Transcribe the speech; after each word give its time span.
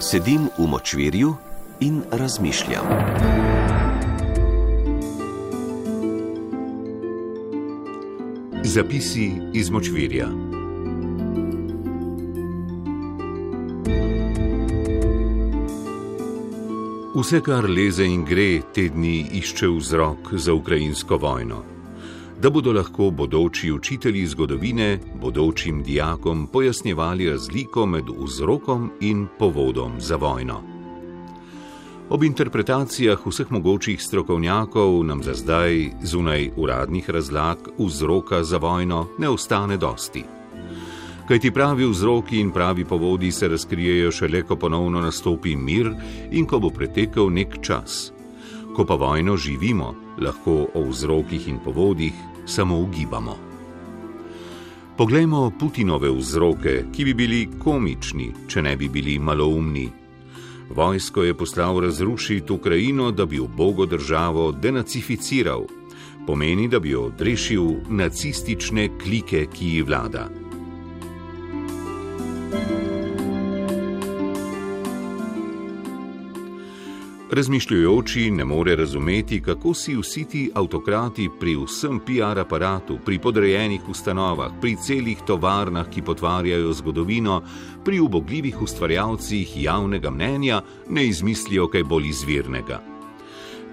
Sedim 0.00 0.48
v 0.58 0.66
močvirju 0.66 1.34
in 1.80 2.02
razmišljam. 2.10 2.84
Zapisi 8.64 9.32
iz 9.54 9.70
močvirja. 9.70 10.28
Vse, 17.14 17.40
kar 17.40 17.66
leze 17.70 18.06
in 18.06 18.22
gre, 18.24 18.60
te 18.74 18.88
dni 18.88 19.26
išče 19.32 19.68
vzrok 19.68 20.30
za 20.32 20.54
ukrajinsko 20.54 21.16
vojno. 21.16 21.77
Da 22.42 22.50
bodo 22.50 22.72
lahko 22.72 23.10
bodoči 23.10 23.72
učitelji 23.72 24.26
zgodovine 24.26 24.98
bodočim 25.20 25.82
dijakom 25.82 26.46
pojasnjevali 26.46 27.30
razliko 27.30 27.86
med 27.86 28.04
vzrokom 28.18 28.90
in 29.00 29.26
povodom 29.38 30.00
za 30.00 30.16
vojno. 30.16 30.62
Ob 32.10 32.22
interpretacijah 32.24 33.26
vseh 33.26 33.50
mogočih 33.50 34.02
strokovnjakov 34.02 35.04
nam 35.04 35.22
za 35.22 35.34
zdaj, 35.34 35.90
zunaj 36.02 36.50
uradnih 36.56 37.10
razlag 37.10 37.58
vzroka 37.78 38.42
za 38.44 38.56
vojno, 38.56 39.06
ne 39.18 39.28
ostane 39.28 39.76
dosti 39.76 40.24
kaj 41.28 41.38
ti 41.38 41.50
pravi 41.50 41.84
vzroki 41.84 42.40
in 42.40 42.50
pravi 42.50 42.84
povodi 42.84 43.32
se 43.32 43.48
razkrijejo 43.48 44.12
šele, 44.12 44.42
ko 44.42 44.56
ponovno 44.56 45.00
nastopi 45.00 45.56
mir 45.56 45.90
in 46.30 46.46
ko 46.46 46.58
bo 46.58 46.70
pretekel 46.70 47.28
nek 47.32 47.58
čas. 47.60 48.12
Ko 48.78 48.84
pa 48.84 48.94
vojno 48.94 49.36
živimo, 49.36 49.94
lahko 50.22 50.68
o 50.74 50.82
vzrokih 50.86 51.48
in 51.48 51.56
povodih 51.58 52.12
samo 52.46 52.76
ugibamo. 52.78 53.34
Poglejmo 54.96 55.50
Putinove 55.58 56.10
vzroke, 56.10 56.84
ki 56.94 57.04
bi 57.04 57.14
bili 57.14 57.40
komični, 57.58 58.28
če 58.46 58.62
ne 58.62 58.76
bi 58.76 58.88
bili 58.88 59.18
maloumni. 59.18 59.88
Vojsko 60.70 61.26
je 61.26 61.34
poslal 61.34 61.80
razrušiti 61.80 62.52
Ukrajino, 62.52 63.10
da 63.10 63.26
bi 63.26 63.40
ubogo 63.40 63.86
državo 63.86 64.52
denacificiral. 64.52 65.66
Pomeni, 66.26 66.68
da 66.68 66.78
bi 66.78 66.90
jo 66.90 67.08
odrešil 67.10 67.64
nacistične 67.90 68.88
klike, 69.02 69.46
ki 69.54 69.74
ji 69.74 69.82
vlada. 69.82 70.28
Razmišljujoči 77.30 78.30
ne 78.30 78.44
more 78.44 78.76
razumeti, 78.76 79.42
kako 79.42 79.74
si 79.74 79.96
vsi 79.96 80.24
ti 80.24 80.50
avtokrati 80.54 81.28
pri 81.40 81.56
vsem 81.56 82.00
PR 82.00 82.38
aparatu, 82.38 82.98
pri 83.04 83.18
podrejenih 83.18 83.88
ustanovah, 83.88 84.52
pri 84.60 84.76
celih 84.76 85.18
tovarnah, 85.26 85.90
ki 85.90 86.02
potvarjajo 86.02 86.72
zgodovino, 86.72 87.42
pri 87.84 88.00
ubogljivih 88.00 88.62
ustvarjalcih 88.62 89.62
javnega 89.62 90.10
mnenja 90.10 90.62
ne 90.88 91.06
izmislijo 91.06 91.68
kaj 91.68 91.84
bolj 91.84 92.08
izvirnega. 92.08 92.80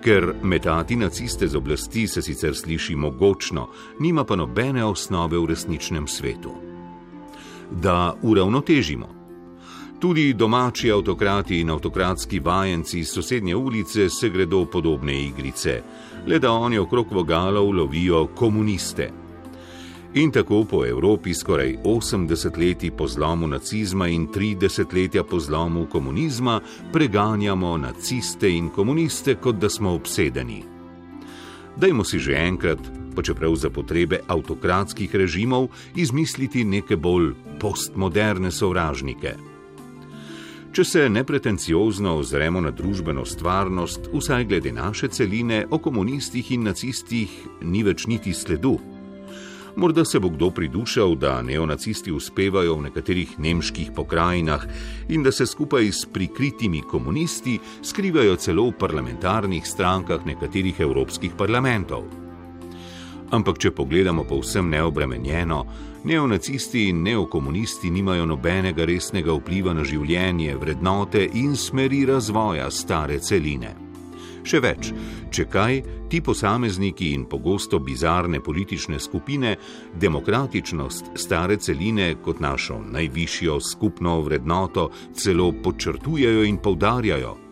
Ker 0.03 0.33
metati 0.43 0.95
naciste 0.95 1.47
z 1.47 1.55
oblasti 1.55 2.07
se 2.07 2.21
sicer 2.21 2.55
sliši 2.55 2.95
mogočno, 2.95 3.69
nima 3.99 4.23
pa 4.23 4.35
nobene 4.35 4.83
osnove 4.85 5.37
v 5.37 5.45
resničnem 5.45 6.07
svetu. 6.07 6.51
Da 7.71 8.15
uravnotežimo. 8.21 9.14
Tudi 10.05 10.33
domači 10.33 10.91
avtokrati 10.91 11.59
in 11.59 11.69
avtokratski 11.69 12.39
vajenci 12.39 12.99
iz 12.99 13.09
sosednje 13.09 13.55
ulice 13.55 14.09
se 14.09 14.29
gredo 14.29 14.65
podobne 14.65 15.15
igrice, 15.23 15.81
le 16.27 16.39
da 16.39 16.51
oni 16.51 16.77
okrog 16.77 17.07
vogalov 17.11 17.71
lovijo 17.71 18.27
komuniste. 18.27 19.09
In 20.13 20.31
tako 20.31 20.63
po 20.69 20.85
Evropi 20.85 21.33
skoraj 21.33 21.77
80 21.83 22.57
let 22.57 22.97
po 22.97 23.07
zlomu 23.07 23.47
nacizma 23.47 24.07
in 24.07 24.27
30 24.27 24.93
let 24.93 25.27
po 25.29 25.39
zlomu 25.39 25.85
komunizma 25.85 26.61
preganjamo 26.93 27.77
naciste 27.77 28.49
in 28.49 28.69
komuniste, 28.69 29.35
kot 29.35 29.55
da 29.55 29.69
smo 29.69 29.93
obsedeni. 29.93 30.63
Dajmo 31.77 32.03
si 32.03 32.19
že 32.19 32.33
enkrat, 32.33 32.79
pa 33.15 33.21
čeprav 33.21 33.55
za 33.55 33.69
potrebe 33.69 34.19
avtokratskih 34.27 35.15
režimov, 35.15 35.67
izmisliti 35.95 36.63
neke 36.63 36.95
bolj 36.95 37.33
postmoderne 37.59 38.51
sovražnike. 38.51 39.54
Če 40.75 40.83
se 40.83 41.01
nepretenciozno 41.07 42.17
ozremo 42.19 42.59
na 42.59 42.67
družbeno 42.75 43.21
stvarnost, 43.23 44.09
vsaj 44.11 44.43
glede 44.49 44.73
naše 44.75 45.07
celine, 45.07 45.61
o 45.71 45.77
komunistih 45.79 46.49
in 46.51 46.65
nacistih 46.67 47.31
ni 47.63 47.83
več 47.87 48.03
niti 48.11 48.33
sledu. 48.35 48.73
Morda 49.79 50.03
se 50.03 50.19
bo 50.19 50.33
kdo 50.33 50.49
pridušal, 50.51 51.15
da 51.15 51.37
neonacisti 51.47 52.11
uspevajo 52.11 52.75
v 52.75 52.89
nekaterih 52.89 53.37
nemških 53.39 53.93
pokrajinah 53.95 54.67
in 55.07 55.23
da 55.23 55.31
se 55.31 55.47
skupaj 55.47 55.87
s 55.87 56.11
prikritimi 56.11 56.83
komunisti 56.83 57.55
skrivajo 57.79 58.35
celo 58.35 58.67
v 58.67 58.75
parlamentarnih 58.75 59.63
strankah 59.63 60.27
nekaterih 60.27 60.83
evropskih 60.83 61.39
parlamentov. 61.39 62.24
Ampak, 63.33 63.57
če 63.57 63.71
pogledamo 63.73 64.23
povsem 64.23 64.69
neobremenjeno, 64.69 65.63
neonacisti 66.05 66.89
in 66.89 67.01
neokomunisti 67.03 67.89
nimajo 67.89 68.27
nobenega 68.29 68.85
resnega 68.85 69.33
vpliva 69.33 69.73
na 69.73 69.83
življenje, 69.83 70.53
vrednote 70.61 71.23
in 71.33 71.55
smeri 71.57 72.05
razvoja 72.05 72.69
stare 72.71 73.17
celine. 73.19 73.73
Še 74.45 74.59
več, 74.61 74.91
če 75.33 75.47
kaj, 75.49 75.79
ti 76.09 76.19
posamezniki 76.21 77.07
in 77.15 77.23
pogosto 77.25 77.79
bizarne 77.81 78.43
politične 78.45 78.99
skupine 79.01 79.55
demokratičnost 79.97 81.15
stare 81.17 81.57
celine 81.57 82.11
kot 82.21 82.43
našo 82.45 82.77
najvišjo 82.93 83.57
skupno 83.59 84.19
vrednoto 84.27 84.91
celo 85.17 85.49
podčrtujejo 85.65 86.45
in 86.45 86.61
poudarjajo. 86.61 87.44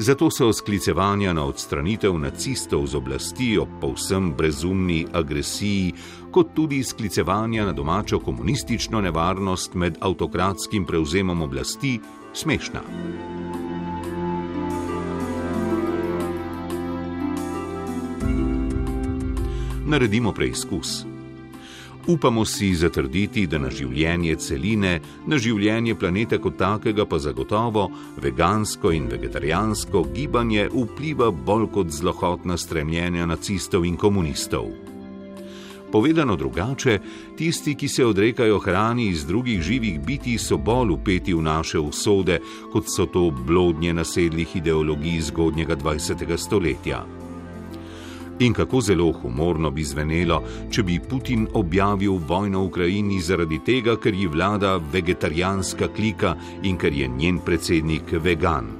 Zato 0.00 0.30
so 0.30 0.52
sklicevanja 0.52 1.32
na 1.32 1.42
odstranitev 1.44 2.14
nacistov 2.18 2.86
z 2.86 2.94
oblasti 2.94 3.58
ob 3.58 3.68
povsem 3.80 4.30
brezumni 4.30 5.02
agresiji, 5.12 5.90
kot 6.30 6.54
tudi 6.54 6.84
sklicevanja 6.84 7.66
na 7.66 7.72
domačo 7.72 8.20
komunistično 8.22 9.00
nevarnost 9.00 9.74
med 9.74 9.98
avtokratskim 10.00 10.86
prevzemom 10.86 11.42
oblasti, 11.42 11.98
smešna. 12.32 12.82
Naredimo 19.86 20.32
preizkus. 20.32 21.07
Upamo 22.08 22.44
si 22.44 22.70
zatrditi, 22.74 23.42
da 23.46 23.58
na 23.60 23.68
življenje 23.68 24.38
celine, 24.40 24.94
na 25.28 25.36
življenje 25.36 25.92
planeta 26.00 26.38
kot 26.40 26.54
takega 26.56 27.04
pa 27.04 27.18
zagotovo 27.20 27.82
vegansko 28.24 28.94
in 28.96 29.10
vegetarijansko 29.12 30.06
gibanje 30.14 30.70
vpliva 30.72 31.28
bolj 31.28 31.66
kot 31.74 31.92
zlohotna 31.92 32.56
stremljenja 32.56 33.28
nacistov 33.28 33.84
in 33.84 34.00
komunistov. 34.00 34.72
Povedano 35.92 36.36
drugače, 36.40 36.98
tisti, 37.36 37.76
ki 37.76 37.92
se 37.92 38.08
odrekajo 38.08 38.56
hrani 38.64 39.10
iz 39.12 39.28
drugih 39.28 39.60
živih 39.60 40.00
biti, 40.00 40.38
so 40.40 40.56
bolj 40.56 40.96
upeti 40.96 41.36
v 41.36 41.44
naše 41.44 41.78
usode, 41.78 42.40
kot 42.72 42.88
so 42.88 43.04
to 43.04 43.28
blodnje 43.30 43.92
nasedlih 44.00 44.56
ideologij 44.56 45.20
zgodnjega 45.28 45.76
20. 45.76 46.36
stoletja. 46.40 47.04
In 48.40 48.52
kako 48.52 48.80
zelo 48.80 49.12
humorno 49.12 49.70
bi 49.70 49.82
zvenelo, 49.84 50.42
če 50.70 50.82
bi 50.86 51.00
Putin 51.02 51.48
objavil 51.58 52.20
vojno 52.22 52.60
v 52.62 52.68
Ukrajini 52.70 53.18
zaradi 53.20 53.58
tega, 53.66 53.96
ker 53.98 54.14
ji 54.14 54.28
vlada 54.30 54.76
vegetarijanska 54.78 55.88
klika 55.88 56.36
in 56.62 56.78
ker 56.78 56.92
je 56.92 57.08
njen 57.08 57.40
predsednik 57.42 58.14
vegan. 58.22 58.70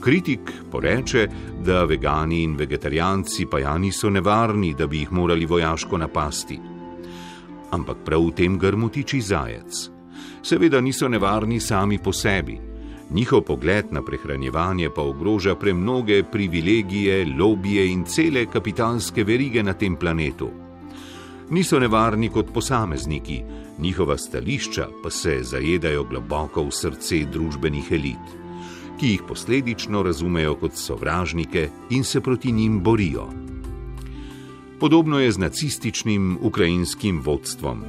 Kritik 0.00 0.50
poreče, 0.70 1.28
da 1.62 1.84
vegani 1.84 2.42
in 2.42 2.56
vegetarijanci 2.56 3.46
pa 3.46 3.60
ja 3.60 3.76
niso 3.78 4.10
nevarni, 4.10 4.74
da 4.74 4.86
bi 4.86 5.04
jih 5.04 5.12
morali 5.12 5.46
vojaško 5.46 5.98
napasti. 5.98 6.58
Ampak 7.70 8.04
prav 8.04 8.26
v 8.26 8.34
tem 8.34 8.58
grmu 8.58 8.88
tiči 8.88 9.20
zajec. 9.20 9.88
Seveda 10.42 10.80
niso 10.80 11.08
nevarni 11.08 11.60
sami 11.60 11.98
po 11.98 12.12
sebi. 12.12 12.71
Njihov 13.12 13.42
pogled 13.42 13.86
na 13.90 14.02
prehranjevanje 14.02 14.90
pa 14.90 15.02
ogroža 15.02 15.54
premnoge 15.54 16.22
privilegije, 16.22 17.26
lobije 17.38 17.86
in 17.92 18.04
cele 18.04 18.46
kapitalske 18.46 19.24
verige 19.24 19.62
na 19.62 19.72
tem 19.72 19.96
planetu. 19.96 20.48
Niso 21.50 21.78
nevarni 21.78 22.28
kot 22.28 22.52
posamezniki, 22.54 23.42
njihova 23.78 24.16
stališča 24.18 24.88
pa 25.02 25.10
se 25.10 25.38
zajedajo 25.42 26.04
globoko 26.04 26.64
v 26.64 26.70
srce 26.70 27.24
družbenih 27.32 27.92
elit, 27.92 28.32
ki 29.00 29.10
jih 29.10 29.22
posledično 29.28 30.02
razumejo 30.02 30.54
kot 30.54 30.72
sovražnike 30.74 31.68
in 31.90 32.04
se 32.04 32.20
proti 32.20 32.52
njim 32.52 32.80
borijo. 32.80 33.28
Podobno 34.80 35.20
je 35.20 35.32
z 35.32 35.38
nacističnim 35.38 36.38
ukrajinskim 36.40 37.20
vodstvom. 37.20 37.84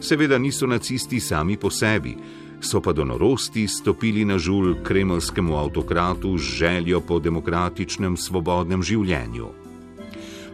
Seveda 0.00 0.38
niso 0.38 0.66
nacisti 0.66 1.20
sami 1.20 1.56
po 1.56 1.70
sebi, 1.70 2.16
so 2.62 2.80
pa 2.80 2.92
do 2.92 3.04
norosti 3.04 3.66
stopili 3.68 4.24
na 4.24 4.38
žul 4.38 4.74
kremljskemu 4.82 5.56
avtokratu 5.58 6.38
z 6.38 6.42
željo 6.62 7.00
po 7.00 7.18
demokratičnem 7.18 8.16
svobodnem 8.16 8.82
življenju. 8.82 9.48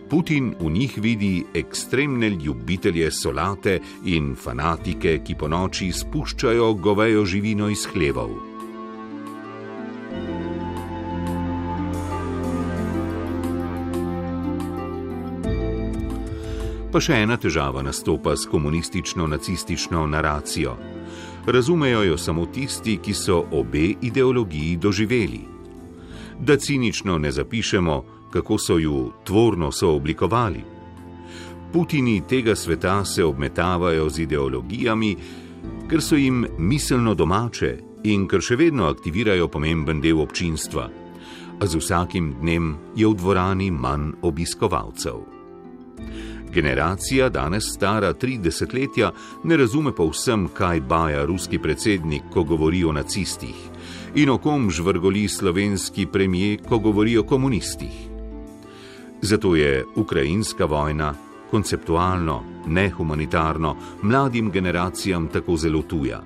Putin 0.09 0.55
v 0.61 0.71
njih 0.71 0.99
vidi 0.99 1.45
ekstremne 1.55 2.31
ljubitelje 2.31 3.11
solate 3.13 3.81
in 4.05 4.35
fanatike, 4.37 5.19
ki 5.25 5.35
po 5.35 5.49
noči 5.49 5.93
spuščajo 5.93 6.73
govejo 6.75 7.25
živino 7.29 7.69
iz 7.69 7.85
hlevov. 7.93 8.33
Pa 16.89 17.03
še 17.05 17.19
ena 17.21 17.37
težava 17.37 17.83
nastopa 17.85 18.33
s 18.33 18.49
komunistično-nacistično 18.49 20.07
naracijo. 20.09 20.73
Razumejo 21.47 22.03
jo 22.03 22.19
samo 22.19 22.47
tisti, 22.47 22.99
ki 23.03 23.15
so 23.15 23.45
obe 23.51 23.95
ideologiji 24.03 24.77
doživeli. 24.77 25.41
Da 26.41 26.57
cinično 26.57 27.19
ne 27.19 27.33
zapišemo, 27.33 28.05
kako 28.31 28.59
so 28.59 28.79
ju 28.79 29.13
tvorno 29.25 29.73
sooblikovali. 29.73 30.65
Putini 31.73 32.23
tega 32.29 32.57
sveta 32.57 33.05
se 33.05 33.25
obmetavajo 33.25 34.09
z 34.11 34.19
ideologijami, 34.19 35.17
ker 35.91 36.03
so 36.03 36.17
jim 36.17 36.47
miselno 36.59 37.15
domače 37.15 37.77
in 38.05 38.29
ker 38.29 38.41
še 38.41 38.57
vedno 38.57 38.87
aktivirajo 38.89 39.49
pomemben 39.49 40.01
del 40.01 40.21
občinstva. 40.21 40.89
A 41.61 41.67
z 41.67 41.81
vsakim 41.81 42.37
dnem 42.41 42.77
je 42.97 43.07
v 43.07 43.15
dvorani 43.19 43.71
manj 43.71 44.13
obiskovalcev. 44.23 45.38
Generacija, 46.53 47.29
danes 47.29 47.65
stara 47.75 48.13
tri 48.13 48.39
desetletja, 48.39 49.13
ne 49.45 49.57
razume 49.57 49.93
povsem, 49.93 50.49
kaj 50.55 50.81
baja 50.81 51.25
ruski 51.25 51.59
predsednik, 51.59 52.23
ko 52.33 52.45
govori 52.45 52.85
o 52.85 52.93
nacistih, 52.93 53.57
in 54.15 54.31
o 54.31 54.39
kom 54.39 54.71
žvrgoli 54.71 55.29
slovenski 55.29 56.07
premijer, 56.07 56.59
ko 56.69 56.79
govori 56.79 57.19
o 57.19 57.23
komunistih. 57.23 58.09
Zato 59.23 59.57
je 59.57 59.85
ukrajinska 59.97 60.65
vojna 60.65 61.15
konceptualno, 61.51 62.43
nehumanitarno, 62.67 63.77
mladim 64.03 64.51
generacijam 64.51 65.29
tako 65.29 65.57
zelo 65.57 65.83
tuja. 65.83 66.23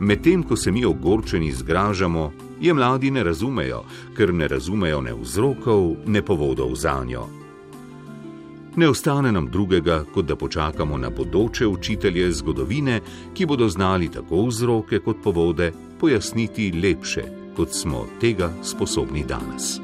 Medtem 0.00 0.42
ko 0.42 0.56
se 0.56 0.72
mi 0.72 0.84
ogorčeni 0.84 1.52
zgražamo, 1.52 2.32
je 2.60 2.74
mladi 2.74 3.10
ne 3.10 3.24
razumejo, 3.24 3.84
ker 4.16 4.34
ne 4.34 4.48
razumejo 4.48 5.00
ne 5.00 5.14
vzrokov, 5.14 5.96
ne 6.06 6.22
povodov 6.22 6.74
za 6.74 7.04
njo. 7.04 7.43
Ne 8.76 8.88
ostane 8.88 9.32
nam 9.32 9.46
drugega, 9.50 10.04
kot 10.14 10.26
da 10.26 10.36
počakamo 10.36 10.98
na 10.98 11.10
bodoče 11.10 11.66
učitelje 11.66 12.32
zgodovine, 12.32 13.00
ki 13.34 13.46
bodo 13.46 13.68
znali 13.68 14.10
tako 14.10 14.46
vzroke 14.46 14.98
kot 14.98 15.16
povode 15.22 15.72
pojasniti 16.00 16.72
lepše, 16.72 17.22
kot 17.56 17.72
smo 17.72 18.06
tega 18.20 18.50
sposobni 18.62 19.24
danes. 19.28 19.83